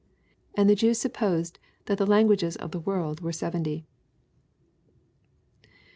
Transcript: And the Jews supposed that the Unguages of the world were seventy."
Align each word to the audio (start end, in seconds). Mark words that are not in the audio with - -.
And 0.55 0.67
the 0.67 0.73
Jews 0.73 0.97
supposed 0.97 1.59
that 1.85 1.99
the 1.99 2.07
Unguages 2.07 2.55
of 2.57 2.71
the 2.71 2.79
world 2.79 3.21
were 3.21 3.31
seventy." 3.31 3.85